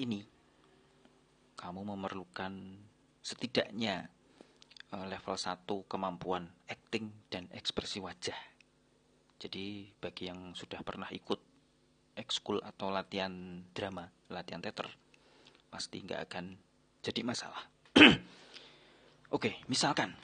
[0.00, 0.24] ini
[1.60, 2.80] kamu memerlukan
[3.20, 4.08] setidaknya
[4.96, 8.36] uh, level 1 kemampuan acting dan ekspresi wajah.
[9.40, 11.40] Jadi bagi yang sudah pernah ikut
[12.16, 14.88] ekskul atau latihan drama, latihan teater,
[15.68, 16.56] pasti nggak akan
[17.00, 17.64] jadi masalah.
[19.36, 20.16] Oke, misalkan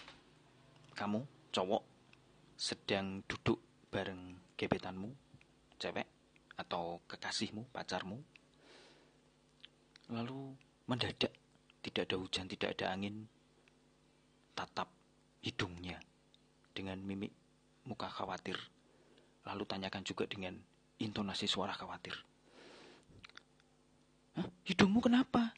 [0.96, 1.84] kamu cowok
[2.56, 3.60] sedang duduk
[3.92, 5.12] bareng gebetanmu,
[5.76, 6.08] cewek
[6.56, 8.20] atau kekasihmu, pacarmu,
[10.10, 10.54] lalu
[10.86, 11.32] mendadak
[11.82, 13.26] tidak ada hujan, tidak ada angin,
[14.58, 14.90] tatap
[15.42, 16.02] hidungnya
[16.74, 17.30] dengan mimik
[17.86, 18.58] muka khawatir.
[19.46, 20.58] Lalu tanyakan juga dengan
[20.98, 22.18] intonasi suara khawatir.
[24.34, 25.54] Hah, hidungmu kenapa?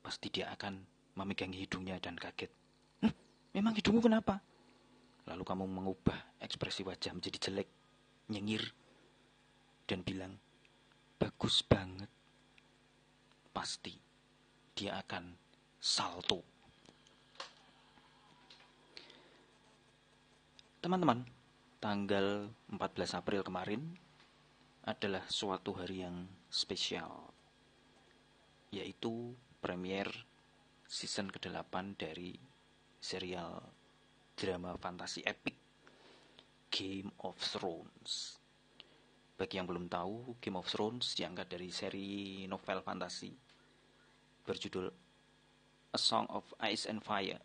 [0.00, 0.78] Pasti dia akan
[1.18, 2.48] memegangi hidungnya dan kaget.
[3.02, 3.14] Hm,
[3.58, 4.38] memang hidungmu kenapa?
[5.26, 7.68] Lalu kamu mengubah ekspresi wajah menjadi jelek,
[8.30, 8.62] nyengir,
[9.86, 10.38] dan bilang,
[11.18, 12.08] bagus banget.
[13.52, 13.94] Pasti
[14.74, 15.24] dia akan
[15.78, 16.52] salto
[20.82, 21.22] Teman-teman,
[21.78, 23.94] tanggal 14 April kemarin
[24.82, 27.30] adalah suatu hari yang spesial,
[28.74, 29.30] yaitu
[29.62, 30.10] premier
[30.90, 32.34] season ke-8 dari
[32.98, 33.62] serial
[34.34, 35.54] drama fantasi epic
[36.74, 38.41] Game of Thrones.
[39.42, 43.34] Bagi yang belum tahu, Game of Thrones diangkat dari seri novel fantasi
[44.46, 44.86] berjudul
[45.90, 47.42] A Song of Ice and Fire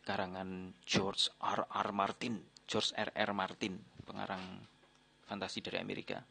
[0.00, 1.68] karangan George R.
[1.68, 1.88] R.
[1.92, 3.12] Martin, George R.
[3.12, 3.30] R.
[3.36, 3.76] Martin,
[4.08, 4.64] pengarang
[5.28, 6.24] fantasi dari Amerika.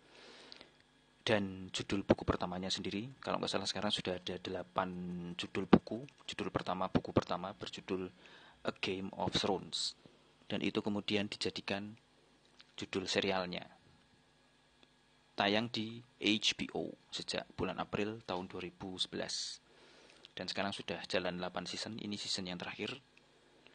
[1.21, 4.89] Dan judul buku pertamanya sendiri, kalau nggak salah sekarang sudah ada delapan
[5.37, 6.01] judul buku.
[6.25, 8.09] Judul pertama, buku pertama berjudul
[8.65, 9.93] A Game of Thrones.
[10.49, 11.93] Dan itu kemudian dijadikan
[12.73, 13.82] judul serialnya.
[15.33, 19.09] Tayang di HBO sejak bulan April tahun 2011.
[20.37, 22.93] Dan sekarang sudah jalan 8 season, ini season yang terakhir.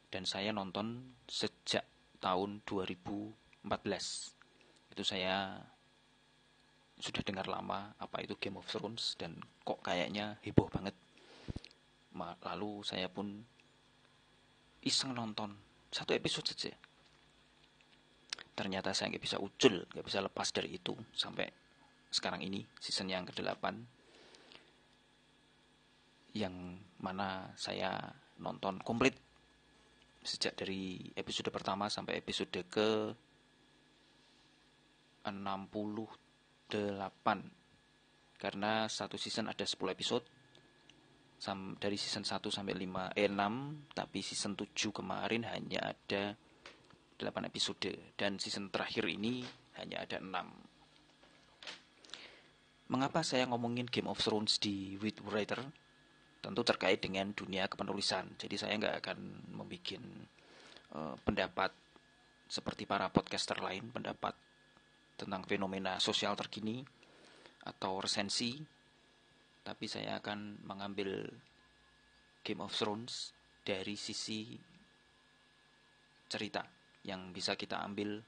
[0.07, 1.83] Dan saya nonton sejak
[2.23, 4.39] tahun 2014
[4.95, 5.63] itu saya
[6.99, 10.95] sudah dengar lama apa itu Game of Thrones dan kok kayaknya heboh banget.
[12.19, 13.47] Lalu saya pun
[14.83, 15.55] iseng nonton
[15.95, 16.75] satu episode saja
[18.59, 21.47] ternyata saya nggak bisa ucul nggak bisa lepas dari itu sampai
[22.11, 23.63] sekarang ini season yang ke-8
[26.35, 28.03] yang mana saya
[28.43, 29.15] nonton komplit
[30.27, 33.15] sejak dari episode pertama sampai episode ke
[35.23, 37.59] 68
[38.39, 40.25] karena satu season ada 10 episode.
[41.79, 46.35] Dari season 1 sampai 5 eh 6 tapi season 7 kemarin hanya ada
[47.19, 49.43] 8 episode dan season terakhir ini
[49.77, 50.31] hanya ada 6
[52.89, 55.61] Mengapa saya ngomongin Game of Thrones di With Writer?
[56.39, 58.39] tentu terkait dengan dunia kepenulisan.
[58.39, 59.19] Jadi saya nggak akan
[59.53, 60.03] membuat
[60.95, 61.71] uh, pendapat
[62.49, 64.33] seperti para podcaster lain, pendapat
[65.19, 66.87] tentang fenomena sosial terkini
[67.67, 68.57] atau resensi,
[69.67, 71.27] tapi saya akan mengambil
[72.47, 73.35] Game of Thrones
[73.67, 74.57] dari sisi
[76.31, 76.65] cerita
[77.09, 78.21] yang bisa kita ambil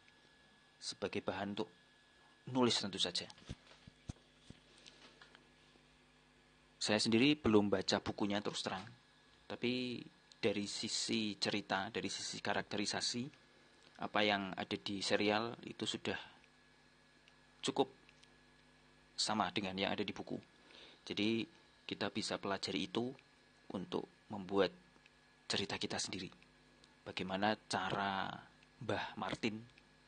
[0.80, 1.68] sebagai bahan untuk
[2.48, 3.28] nulis tentu saja.
[6.80, 8.88] Saya sendiri belum baca bukunya terus terang,
[9.44, 10.00] tapi
[10.40, 13.28] dari sisi cerita, dari sisi karakterisasi,
[14.00, 16.16] apa yang ada di serial itu sudah
[17.60, 17.92] cukup
[19.12, 20.40] sama dengan yang ada di buku.
[21.04, 21.44] Jadi
[21.84, 23.12] kita bisa pelajari itu
[23.76, 24.72] untuk membuat
[25.44, 26.32] cerita kita sendiri.
[27.04, 28.32] Bagaimana cara
[28.80, 29.60] Mbah Martin,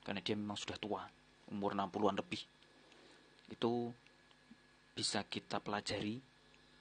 [0.02, 1.04] karena dia memang sudah tua,
[1.52, 2.40] umur 60-an lebih,
[3.52, 3.92] itu
[4.92, 6.20] bisa kita pelajari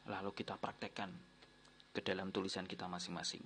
[0.07, 1.12] lalu kita praktekkan
[1.91, 3.44] ke dalam tulisan kita masing-masing.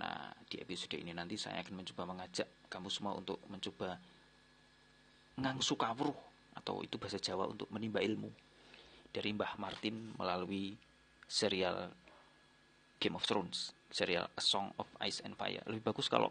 [0.00, 3.98] Nah, di episode ini nanti saya akan mencoba mengajak kamu semua untuk mencoba
[5.36, 6.16] ngangsu kawruh
[6.56, 8.30] atau itu bahasa Jawa untuk menimba ilmu
[9.10, 10.78] dari Mbah Martin melalui
[11.26, 11.90] serial
[13.02, 15.62] Game of Thrones, serial A Song of Ice and Fire.
[15.66, 16.30] Lebih bagus kalau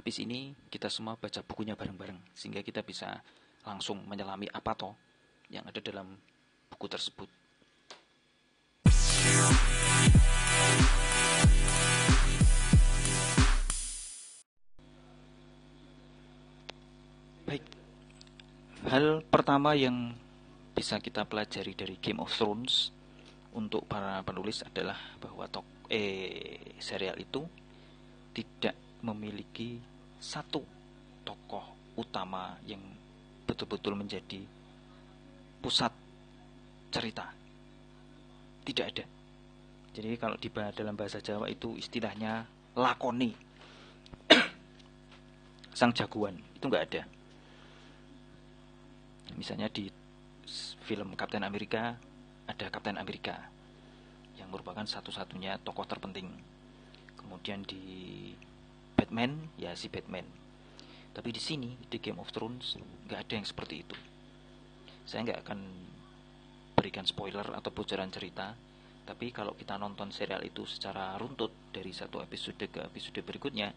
[0.00, 3.20] habis ini kita semua baca bukunya bareng-bareng sehingga kita bisa
[3.68, 4.96] langsung menyelami apa toh
[5.52, 6.16] yang ada dalam
[6.72, 7.28] buku tersebut.
[17.44, 17.64] Baik.
[18.88, 20.16] Hal pertama yang
[20.72, 22.88] bisa kita pelajari dari Game of Thrones
[23.52, 27.44] untuk para penulis adalah bahwa tok eh serial itu
[28.32, 29.80] tidak memiliki
[30.20, 30.60] satu
[31.24, 32.80] tokoh utama yang
[33.48, 34.40] betul-betul menjadi
[35.60, 35.92] pusat
[36.92, 37.28] cerita.
[38.64, 39.04] Tidak ada.
[39.90, 42.46] Jadi kalau di dalam bahasa Jawa itu istilahnya
[42.78, 43.34] lakoni.
[45.78, 47.02] Sang jagoan itu nggak ada.
[49.34, 49.90] Misalnya di
[50.86, 51.94] film Kapten Amerika
[52.46, 53.38] ada Kapten Amerika
[54.38, 56.26] yang merupakan satu-satunya tokoh terpenting.
[57.18, 57.82] Kemudian di
[59.00, 60.28] Batman ya si Batman.
[61.16, 62.76] Tapi di sini di Game of Thrones
[63.08, 63.96] nggak ada yang seperti itu.
[65.08, 65.58] Saya nggak akan
[66.76, 68.52] berikan spoiler atau bocoran cerita
[69.10, 73.74] tapi kalau kita nonton serial itu secara runtut dari satu episode ke episode berikutnya,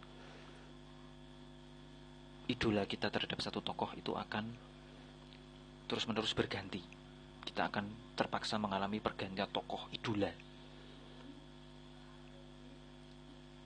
[2.53, 4.45] idola kita terhadap satu tokoh itu akan
[5.89, 6.85] terus-menerus berganti.
[7.49, 10.29] Kita akan terpaksa mengalami pergantian tokoh idola.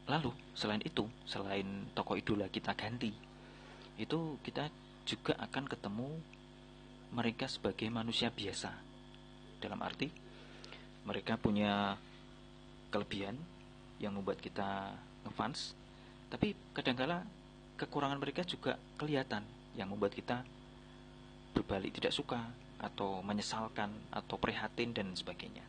[0.07, 3.11] Lalu, selain itu, selain tokoh idola kita ganti,
[3.99, 4.71] itu kita
[5.03, 6.09] juga akan ketemu
[7.11, 8.71] mereka sebagai manusia biasa.
[9.59, 10.07] Dalam arti,
[11.07, 11.95] mereka punya
[12.91, 13.35] kelebihan
[13.97, 14.93] yang membuat kita
[15.25, 15.73] ngefans
[16.27, 17.23] tapi kadangkala
[17.79, 19.43] kekurangan mereka juga kelihatan
[19.79, 20.43] yang membuat kita
[21.55, 22.41] berbalik tidak suka
[22.77, 25.65] atau menyesalkan atau prihatin dan sebagainya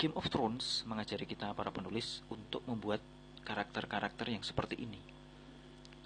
[0.00, 3.04] Game of Thrones mengajari kita para penulis untuk membuat
[3.44, 4.96] karakter-karakter yang seperti ini.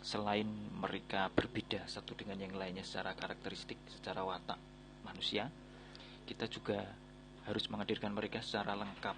[0.03, 0.51] Selain
[0.83, 4.59] mereka berbeda satu dengan yang lainnya secara karakteristik, secara watak
[5.07, 5.47] manusia,
[6.27, 6.83] kita juga
[7.47, 9.15] harus menghadirkan mereka secara lengkap.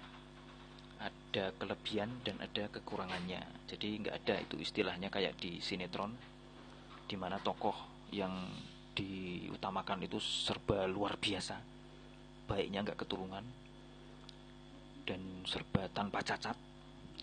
[1.01, 3.41] Ada kelebihan dan ada kekurangannya.
[3.65, 6.13] Jadi nggak ada itu istilahnya kayak di sinetron
[7.09, 8.45] di mana tokoh yang
[8.93, 11.57] diutamakan itu serba luar biasa.
[12.45, 13.65] Baiknya nggak ketulungan
[15.07, 16.59] dan serba tanpa cacat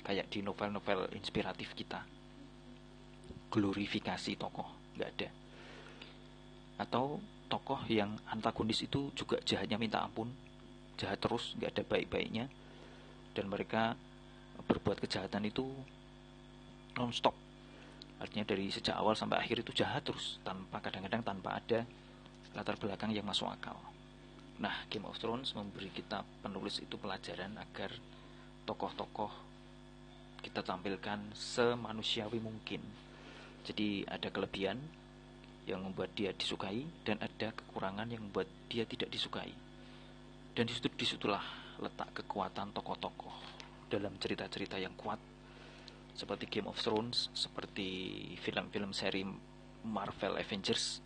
[0.01, 2.01] kayak di novel-novel inspiratif kita.
[3.53, 5.29] Glorifikasi tokoh nggak ada.
[6.81, 7.21] Atau
[7.53, 10.33] tokoh yang antagonis itu juga jahatnya minta ampun
[10.97, 12.49] jahat terus nggak ada baik-baiknya.
[13.37, 13.93] Dan mereka
[14.65, 15.69] berbuat kejahatan itu
[16.97, 17.37] non-stop.
[18.19, 21.85] Artinya dari sejak awal sampai akhir itu jahat terus tanpa kadang-kadang tanpa ada
[22.55, 23.77] latar belakang yang masuk akal
[24.61, 27.91] nah Game of Thrones memberi kita penulis itu pelajaran agar
[28.65, 29.33] tokoh-tokoh
[30.45, 32.85] kita tampilkan semanusiawi mungkin.
[33.65, 34.77] Jadi ada kelebihan
[35.65, 39.49] yang membuat dia disukai dan ada kekurangan yang membuat dia tidak disukai.
[40.53, 41.41] Dan di situ di situlah
[41.81, 43.33] letak kekuatan tokoh-tokoh
[43.89, 45.17] dalam cerita-cerita yang kuat
[46.15, 49.27] seperti Game of Thrones, seperti film-film seri
[49.83, 51.03] Marvel Avengers.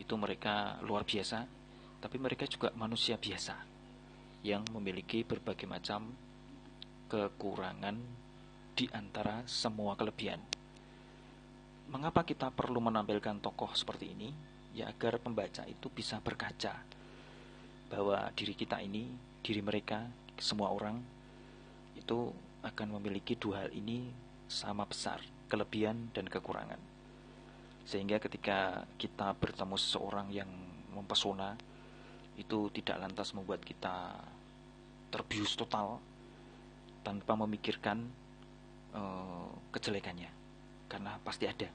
[0.00, 1.44] Itu mereka luar biasa,
[2.00, 3.54] tapi mereka juga manusia biasa
[4.40, 6.08] yang memiliki berbagai macam
[7.12, 7.96] kekurangan
[8.72, 10.40] di antara semua kelebihan.
[11.92, 14.32] Mengapa kita perlu menampilkan tokoh seperti ini?
[14.72, 16.78] Ya agar pembaca itu bisa berkaca
[17.90, 19.10] bahwa diri kita ini,
[19.42, 20.06] diri mereka,
[20.38, 21.02] semua orang
[21.98, 22.30] itu
[22.62, 24.06] akan memiliki dua hal ini
[24.46, 25.18] sama besar,
[25.50, 26.78] kelebihan dan kekurangan.
[27.84, 30.48] Sehingga ketika kita bertemu seseorang yang
[30.94, 31.58] mempesona,
[32.40, 34.16] itu tidak lantas membuat kita
[35.12, 36.00] terbius total
[37.04, 38.08] tanpa memikirkan
[38.96, 40.32] uh, kejelekannya,
[40.88, 41.68] karena pasti ada.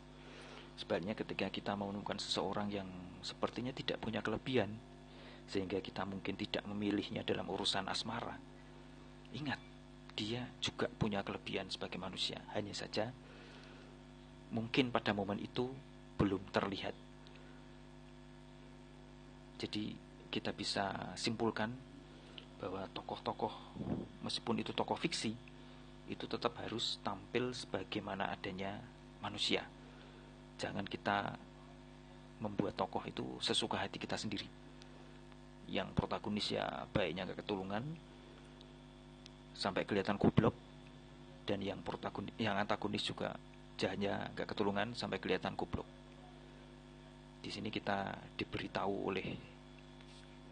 [0.75, 2.89] Sebaliknya ketika kita menemukan seseorang yang
[3.21, 4.73] sepertinya tidak punya kelebihan,
[5.47, 8.35] sehingga kita mungkin tidak memilihnya dalam urusan asmara.
[9.37, 9.59] Ingat,
[10.17, 13.13] dia juga punya kelebihan sebagai manusia, hanya saja
[14.53, 15.67] mungkin pada momen itu
[16.15, 16.95] belum terlihat.
[19.59, 19.95] Jadi
[20.35, 21.71] kita bisa simpulkan
[22.59, 23.55] bahwa tokoh-tokoh
[24.19, 25.31] meskipun itu tokoh fiksi
[26.11, 28.75] itu tetap harus tampil sebagaimana adanya
[29.23, 29.63] manusia.
[30.59, 31.39] Jangan kita
[32.43, 34.43] membuat tokoh itu sesuka hati kita sendiri
[35.71, 37.81] yang protagonis ya baiknya gak ketulungan
[39.55, 40.53] sampai kelihatan goblok
[41.47, 43.33] dan yang protagonis yang antagonis juga
[43.79, 45.87] jahatnya gak ketulungan sampai kelihatan goblok
[47.41, 49.54] di sini kita diberitahu oleh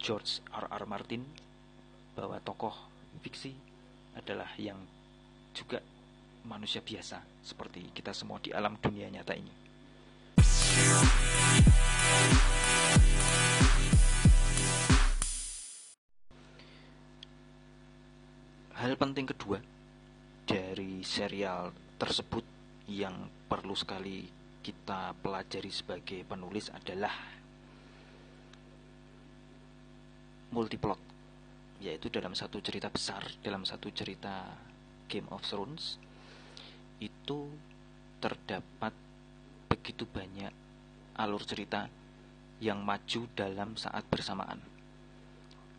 [0.04, 0.68] George R.
[0.68, 0.84] R.
[0.84, 1.24] Martin
[2.12, 2.76] bahwa tokoh
[3.24, 3.56] fiksi
[4.12, 4.76] adalah yang
[5.56, 5.80] juga
[6.44, 9.48] manusia biasa seperti kita semua di alam dunia nyata ini.
[18.76, 19.56] Hal penting kedua
[20.44, 22.44] dari serial tersebut
[22.92, 24.28] yang perlu sekali
[24.60, 27.40] kita pelajari sebagai penulis adalah
[30.54, 31.00] multiplot
[31.82, 34.54] yaitu dalam satu cerita besar dalam satu cerita
[35.10, 35.98] Game of Thrones
[37.02, 37.50] itu
[38.22, 38.94] terdapat
[39.66, 40.54] begitu banyak
[41.18, 41.90] alur cerita
[42.62, 44.62] yang maju dalam saat bersamaan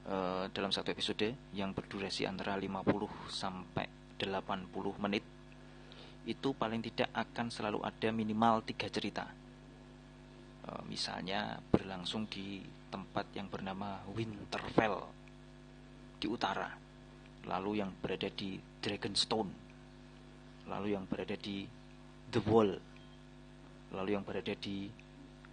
[0.10, 2.86] uh, dalam satu episode yang berdurasi antara 50
[3.32, 3.88] sampai
[4.20, 4.70] 80
[5.02, 5.24] menit
[6.26, 9.30] itu paling tidak akan selalu ada minimal tiga cerita.
[10.66, 15.04] Uh, misalnya berlangsung di tempat yang bernama Winterfell
[16.16, 16.72] di utara,
[17.44, 19.52] lalu yang berada di Dragonstone,
[20.72, 21.68] lalu yang berada di
[22.32, 22.72] The Wall,
[23.92, 24.88] lalu yang berada di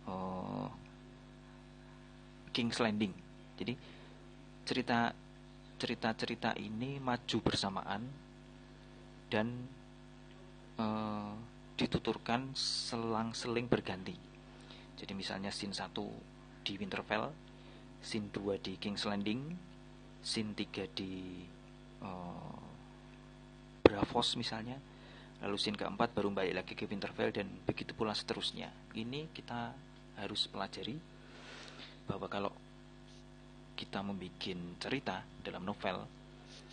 [0.07, 0.71] uh,
[2.55, 3.11] King's Landing.
[3.59, 3.75] Jadi
[4.63, 5.11] cerita
[5.83, 8.07] cerita-cerita ini maju bersamaan
[9.27, 9.51] dan
[10.79, 11.35] uh,
[11.75, 14.15] dituturkan selang-seling berganti.
[14.95, 15.91] Jadi misalnya scene 1
[16.63, 17.29] di Winterfell,
[18.01, 19.43] scene 2 di King's Landing,
[20.23, 21.43] scene 3 di
[22.03, 22.59] uh,
[23.83, 24.79] Bravos misalnya,
[25.43, 28.71] lalu scene keempat baru balik lagi ke Winterfell dan begitu pula seterusnya.
[28.95, 29.75] Ini kita
[30.23, 30.95] harus pelajari
[32.07, 32.53] bahwa kalau
[33.75, 34.39] kita membuat
[34.79, 36.07] cerita dalam novel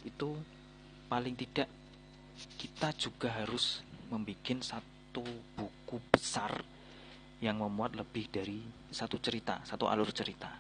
[0.06, 0.38] itu
[1.10, 1.68] paling tidak
[2.60, 3.82] kita juga harus
[4.14, 5.26] membuat satu
[5.58, 6.62] buku besar
[7.40, 8.60] yang memuat lebih dari
[8.92, 10.52] satu cerita, satu alur cerita.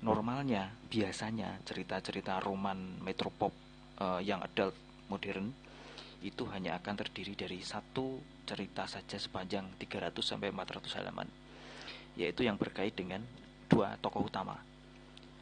[0.00, 3.52] Normalnya, biasanya cerita-cerita roman metropop
[4.00, 4.72] uh, yang adult
[5.12, 5.52] modern
[6.24, 11.28] itu hanya akan terdiri dari satu cerita saja sepanjang 300 sampai 400 halaman,
[12.16, 13.20] yaitu yang berkait dengan
[13.68, 14.56] dua tokoh utama,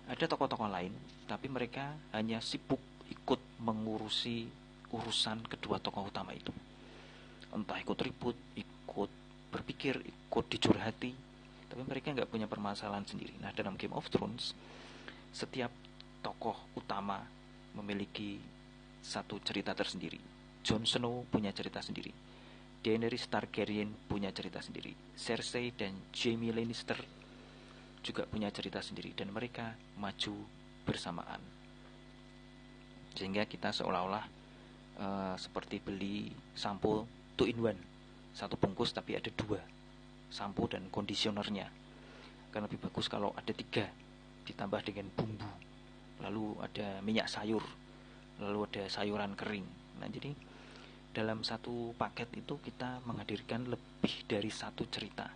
[0.09, 0.91] ada tokoh-tokoh lain,
[1.29, 2.81] tapi mereka hanya sibuk
[3.12, 4.49] ikut mengurusi
[4.88, 6.49] urusan kedua tokoh utama itu.
[7.53, 9.11] Entah ikut ribut, ikut
[9.49, 11.12] berpikir, ikut dicurhati,
[11.69, 13.37] tapi mereka nggak punya permasalahan sendiri.
[13.40, 14.52] Nah, dalam Game of Thrones,
[15.33, 15.73] setiap
[16.25, 17.23] tokoh utama
[17.76, 18.40] memiliki
[19.00, 20.19] satu cerita tersendiri.
[20.64, 22.12] Jon Snow punya cerita sendiri.
[22.78, 24.95] Daenerys Targaryen punya cerita sendiri.
[25.17, 26.99] Cersei dan Jaime Lannister
[28.02, 30.35] juga punya cerita sendiri dan mereka maju
[30.87, 31.59] bersamaan
[33.19, 34.25] sehingga kita seolah-olah
[35.02, 37.81] uh, seperti beli sampo two in one
[38.38, 39.59] satu bungkus tapi ada dua.
[40.30, 41.66] Sampo dan kondisionernya.
[42.54, 43.90] Kan lebih bagus kalau ada tiga.
[44.47, 45.50] Ditambah dengan bumbu.
[46.23, 47.66] Lalu ada minyak sayur.
[48.38, 49.66] Lalu ada sayuran kering.
[49.99, 50.30] Nah jadi
[51.11, 55.26] dalam satu paket itu kita menghadirkan lebih dari satu cerita.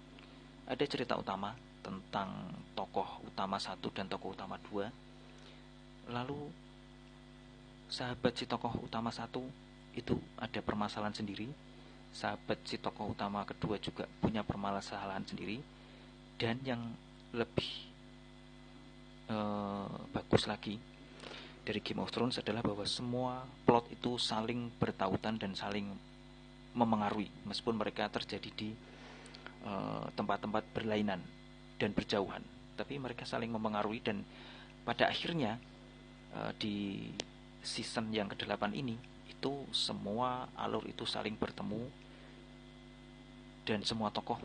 [0.71, 1.51] Ada cerita utama
[1.83, 4.87] tentang tokoh utama satu dan tokoh utama dua.
[6.07, 6.39] Lalu
[7.91, 9.43] sahabat si tokoh utama satu
[9.99, 11.51] itu ada permasalahan sendiri
[12.13, 15.59] sahabat si tokoh utama kedua juga punya permasalahan sendiri.
[16.37, 16.83] Dan yang
[17.33, 17.71] lebih
[19.33, 20.77] uh, bagus lagi
[21.63, 25.87] dari Game of Thrones adalah bahwa semua plot itu saling bertautan dan saling
[26.75, 27.31] memengaruhi.
[27.47, 28.75] Meskipun mereka terjadi di
[29.63, 31.23] eh, tempat-tempat berlainan
[31.79, 32.43] dan berjauhan,
[32.75, 34.27] tapi mereka saling memengaruhi dan
[34.83, 35.63] pada akhirnya
[36.35, 37.07] uh, di
[37.63, 38.99] season yang ke-8 ini
[39.31, 41.87] itu semua alur itu saling bertemu
[43.63, 44.39] dan semua tokoh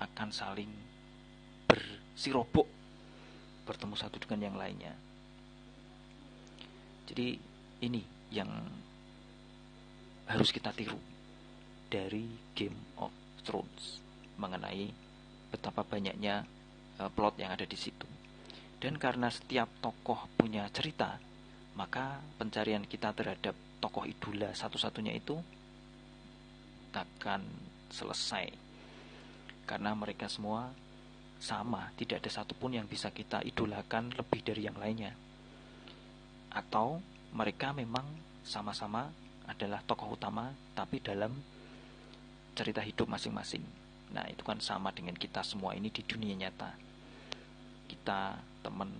[0.00, 0.70] akan saling
[1.68, 2.66] bersirobok
[3.68, 4.94] bertemu satu dengan yang lainnya.
[7.10, 7.36] Jadi
[7.84, 8.48] ini yang
[10.30, 10.98] harus kita tiru
[11.90, 13.10] dari Game of
[13.42, 13.98] Thrones
[14.38, 14.88] mengenai
[15.50, 16.46] betapa banyaknya
[17.02, 18.06] uh, plot yang ada di situ.
[18.80, 21.20] Dan karena setiap tokoh punya cerita,
[21.76, 25.36] maka pencarian kita terhadap tokoh idola satu-satunya itu
[26.94, 27.42] akan
[27.90, 28.50] selesai.
[29.66, 30.70] Karena mereka semua
[31.40, 35.14] sama, tidak ada satupun yang bisa kita idolakan lebih dari yang lainnya.
[36.50, 36.98] Atau
[37.34, 38.04] mereka memang
[38.42, 39.10] sama-sama
[39.46, 41.30] adalah tokoh utama, tapi dalam
[42.54, 43.62] cerita hidup masing-masing.
[44.10, 46.74] Nah, itu kan sama dengan kita semua ini di dunia nyata.
[47.86, 48.90] Kita, teman,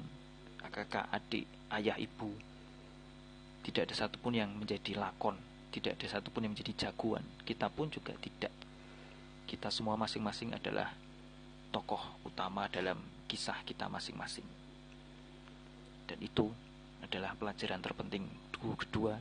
[0.70, 2.30] kakak, adik, ayah, ibu,
[3.60, 5.36] tidak ada satupun yang menjadi lakon,
[5.74, 7.22] tidak ada satupun yang menjadi jagoan.
[7.44, 8.69] Kita pun juga tidak.
[9.50, 10.94] Kita semua masing-masing adalah
[11.74, 14.46] tokoh utama dalam kisah kita masing-masing.
[16.06, 16.46] Dan itu
[17.02, 19.18] adalah pelajaran terpenting kedua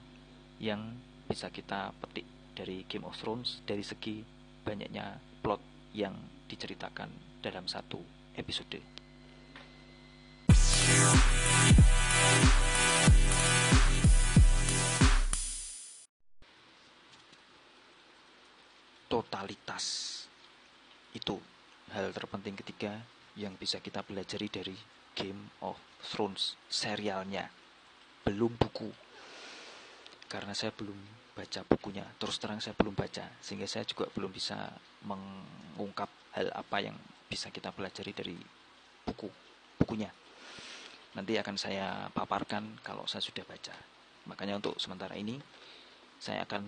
[0.62, 0.94] yang
[1.26, 4.22] bisa kita petik dari Game of Thrones dari segi
[4.62, 5.66] banyaknya plot
[5.98, 6.14] yang
[6.46, 7.10] diceritakan
[7.42, 7.98] dalam satu
[8.38, 8.78] episode.
[19.10, 20.19] Totalitas
[21.14, 21.38] itu
[21.94, 23.02] hal terpenting ketiga
[23.34, 24.78] yang bisa kita pelajari dari
[25.18, 27.50] Game of Thrones serialnya.
[28.26, 28.92] Belum buku.
[30.30, 30.98] Karena saya belum
[31.34, 32.06] baca bukunya.
[32.20, 34.70] Terus terang saya belum baca, sehingga saya juga belum bisa
[35.08, 38.38] mengungkap hal apa yang bisa kita pelajari dari
[39.06, 39.30] buku
[39.80, 40.12] bukunya.
[41.10, 43.74] nanti akan saya paparkan kalau saya sudah baca.
[44.30, 45.42] Makanya untuk sementara ini
[46.22, 46.62] saya akan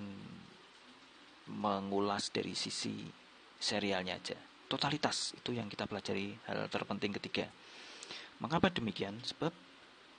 [1.46, 3.06] mengulas dari sisi
[3.62, 4.34] serialnya aja.
[4.66, 7.46] Totalitas itu yang kita pelajari hal terpenting ketiga.
[8.42, 9.22] Mengapa demikian?
[9.22, 9.54] Sebab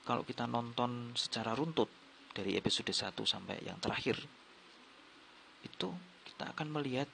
[0.07, 1.91] kalau kita nonton secara runtut
[2.31, 4.17] dari episode 1 sampai yang terakhir
[5.63, 5.91] itu
[6.27, 7.11] kita akan melihat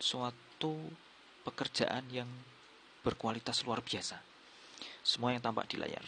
[0.00, 0.76] suatu
[1.44, 2.28] pekerjaan yang
[3.00, 4.20] berkualitas luar biasa.
[5.00, 6.04] Semua yang tampak di layar.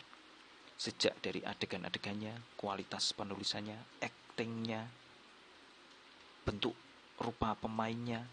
[0.77, 4.89] Sejak dari adegan-adegannya, kualitas penulisannya, aktingnya,
[6.43, 6.75] bentuk
[7.21, 8.27] rupa pemainnya,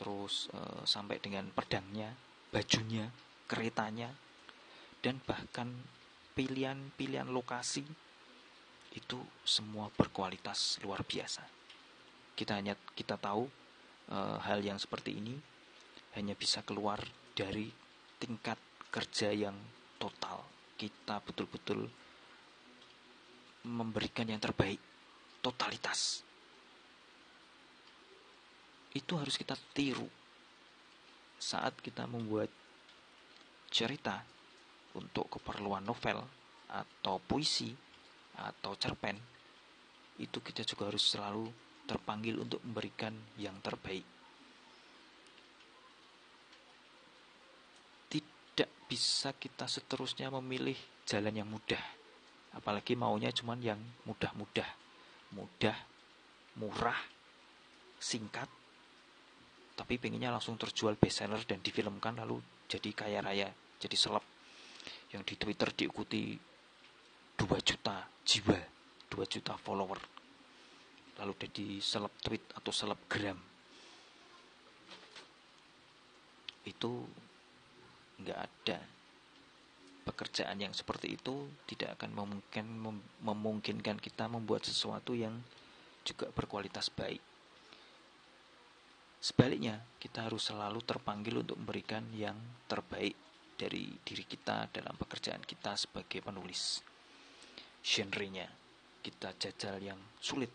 [0.00, 2.16] terus e, sampai dengan pedangnya,
[2.48, 3.12] bajunya,
[3.44, 4.08] keretanya,
[5.04, 5.68] dan bahkan
[6.32, 7.84] pilihan-pilihan lokasi
[8.96, 11.44] itu semua berkualitas luar biasa.
[12.32, 13.44] Kita hanya kita tahu
[14.08, 15.36] e, hal yang seperti ini
[16.16, 16.96] hanya bisa keluar
[17.36, 17.68] dari
[18.16, 18.56] tingkat
[18.88, 19.54] kerja yang
[20.00, 20.40] total.
[20.80, 21.84] Kita betul-betul
[23.68, 24.80] memberikan yang terbaik,
[25.44, 26.24] totalitas.
[28.96, 30.06] Itu harus kita tiru
[31.40, 32.50] saat kita membuat
[33.70, 34.20] cerita
[34.98, 36.20] untuk keperluan novel
[36.70, 37.70] atau puisi
[38.38, 39.16] atau cerpen.
[40.18, 41.48] Itu kita juga harus selalu
[41.86, 44.04] terpanggil untuk memberikan yang terbaik.
[48.60, 50.76] tidak bisa kita seterusnya memilih
[51.08, 51.80] jalan yang mudah.
[52.52, 54.68] Apalagi maunya cuman yang mudah-mudah.
[55.32, 55.72] Mudah,
[56.60, 57.00] murah,
[57.96, 58.59] singkat.
[59.80, 62.36] Tapi pengennya langsung terjual bestseller dan difilmkan lalu
[62.68, 63.48] jadi kaya raya,
[63.80, 64.20] jadi seleb.
[65.08, 68.60] Yang di Twitter diikuti 2 juta jiwa,
[69.08, 69.96] 2 juta follower.
[71.24, 73.40] Lalu jadi seleb tweet atau selebgram.
[76.68, 77.08] Itu
[78.20, 78.78] nggak ada
[80.04, 82.36] pekerjaan yang seperti itu tidak akan
[83.24, 85.40] memungkinkan kita membuat sesuatu yang
[86.04, 87.29] juga berkualitas baik.
[89.20, 93.12] Sebaliknya, kita harus selalu terpanggil untuk memberikan yang terbaik
[93.60, 96.80] dari diri kita dalam pekerjaan kita sebagai penulis.
[97.84, 98.48] Genrenya
[99.04, 100.48] kita jajal yang sulit.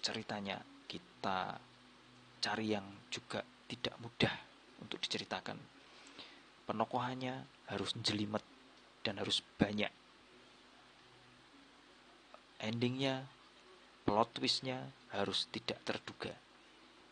[0.00, 0.56] Ceritanya
[0.88, 1.60] kita
[2.40, 4.34] cari yang juga tidak mudah
[4.80, 5.78] untuk diceritakan
[6.68, 8.44] penokohannya harus jelimet
[9.00, 9.88] dan harus banyak.
[12.60, 13.24] Endingnya,
[14.04, 16.36] plot twistnya harus tidak terduga.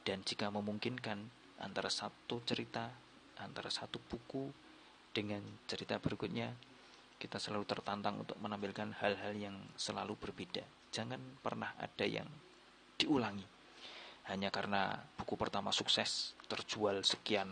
[0.06, 1.18] Dan jika memungkinkan
[1.58, 2.86] antara satu cerita,
[3.42, 4.54] antara satu buku
[5.10, 6.54] dengan cerita berikutnya,
[7.18, 10.62] kita selalu tertantang untuk menampilkan hal-hal yang selalu berbeda.
[10.94, 12.30] Jangan pernah ada yang
[12.94, 13.42] diulangi.
[14.30, 17.50] Hanya karena buku pertama sukses, terjual sekian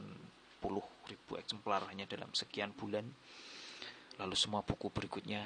[0.64, 3.04] puluh ribu eksemplar hanya dalam sekian bulan
[4.16, 5.44] lalu semua buku berikutnya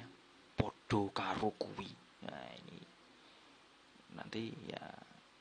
[0.55, 1.91] podo karo kuwi
[2.23, 2.79] nah ini
[4.15, 4.85] nanti ya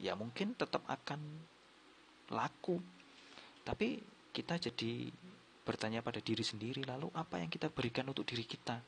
[0.02, 1.22] ya mungkin tetap akan
[2.34, 2.80] laku
[3.64, 4.00] tapi
[4.32, 5.12] kita jadi
[5.64, 8.80] bertanya pada diri sendiri lalu apa yang kita berikan untuk diri kita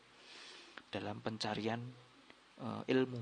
[0.89, 1.79] dalam pencarian
[2.63, 3.21] uh, ilmu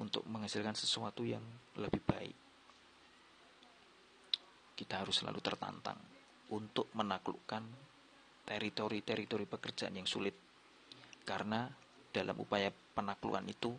[0.00, 1.44] untuk menghasilkan sesuatu yang
[1.76, 2.36] lebih baik
[4.82, 6.00] kita harus selalu tertantang
[6.50, 7.62] untuk menaklukkan
[8.42, 10.34] teritori-teritori pekerjaan yang sulit.
[11.22, 11.70] Karena
[12.10, 13.70] dalam upaya penaklukan itu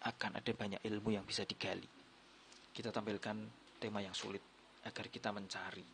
[0.00, 1.84] akan ada banyak ilmu yang bisa digali.
[2.70, 3.36] Kita tampilkan
[3.80, 4.44] tema yang sulit
[4.84, 5.84] agar kita mencari.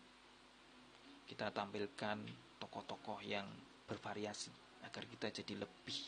[1.26, 2.18] Kita tampilkan
[2.58, 3.46] tokoh-tokoh yang
[3.86, 4.50] bervariasi
[4.82, 5.98] agar kita jadi lebih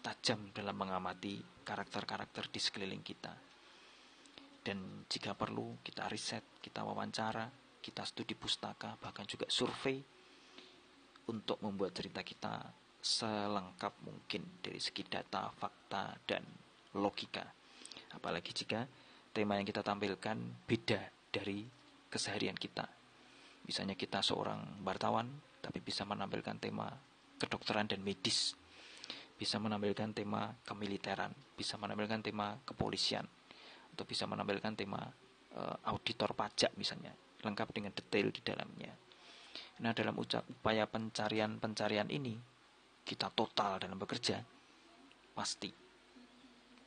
[0.00, 3.32] tajam dalam mengamati karakter-karakter di sekeliling kita.
[4.64, 7.44] Dan jika perlu kita riset, kita wawancara,
[7.84, 10.00] kita studi pustaka, bahkan juga survei
[11.28, 12.64] untuk membuat cerita kita
[13.04, 16.44] selengkap mungkin dari segi data, fakta, dan
[16.96, 17.44] logika.
[18.16, 18.88] Apalagi jika
[19.34, 21.00] tema yang kita tampilkan beda
[21.34, 21.66] dari
[22.06, 22.86] keseharian kita.
[23.66, 25.26] Misalnya kita seorang wartawan,
[25.58, 26.86] tapi bisa menampilkan tema
[27.42, 28.54] kedokteran dan medis.
[29.34, 33.26] Bisa menampilkan tema kemiliteran, bisa menampilkan tema kepolisian,
[33.90, 35.02] atau bisa menampilkan tema
[35.58, 37.10] uh, auditor pajak misalnya
[37.42, 38.94] lengkap dengan detail di dalamnya.
[39.82, 42.38] Nah, dalam upaya pencarian-pencarian ini,
[43.02, 44.38] kita total dalam bekerja,
[45.34, 45.68] pasti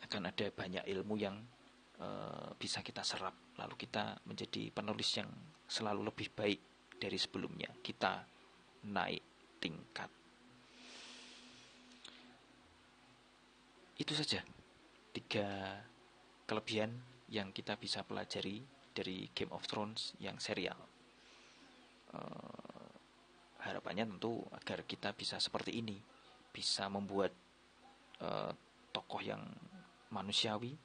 [0.07, 1.35] akan ada banyak ilmu yang
[1.97, 2.07] e,
[2.57, 3.33] bisa kita serap.
[3.57, 5.29] Lalu kita menjadi penulis yang
[5.67, 6.59] selalu lebih baik
[6.97, 7.69] dari sebelumnya.
[7.81, 8.23] Kita
[8.87, 9.23] naik
[9.59, 10.09] tingkat.
[13.97, 14.45] Itu saja
[15.09, 15.81] tiga
[16.45, 16.93] kelebihan
[17.33, 18.61] yang kita bisa pelajari
[18.93, 20.77] dari Game of Thrones yang serial.
[22.13, 22.93] Uh,
[23.65, 25.99] harapannya tentu agar kita bisa seperti ini,
[26.53, 27.33] bisa membuat
[28.23, 28.53] uh,
[28.95, 29.43] tokoh yang
[30.13, 30.77] manusiawi,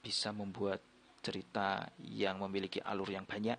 [0.00, 0.80] bisa membuat
[1.20, 3.56] cerita yang memiliki alur yang banyak,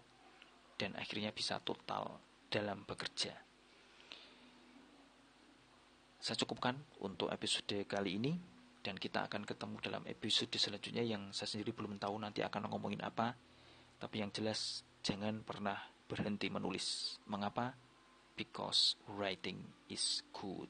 [0.81, 2.17] dan akhirnya bisa total
[2.49, 3.37] dalam bekerja.
[6.21, 8.37] Saya cukupkan untuk episode kali ini
[8.81, 13.01] dan kita akan ketemu dalam episode selanjutnya yang saya sendiri belum tahu nanti akan ngomongin
[13.01, 13.33] apa.
[13.97, 15.77] Tapi yang jelas jangan pernah
[16.09, 17.17] berhenti menulis.
[17.25, 17.73] Mengapa?
[18.37, 20.69] Because writing is good.